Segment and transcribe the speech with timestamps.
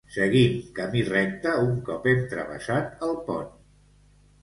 [0.13, 3.51] Seguim camí recte un cop hem travessat el pont.